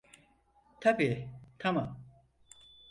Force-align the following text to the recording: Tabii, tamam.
Tabii, 0.81 1.29
tamam. 1.59 1.97